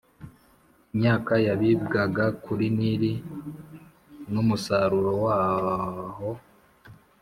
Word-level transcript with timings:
Imyaka 0.93 1.33
yabibwaga 1.47 2.25
kuri 2.43 2.65
Nili 2.77 3.13
n’umusaruro 4.33 5.11
w’aho, 5.23 6.29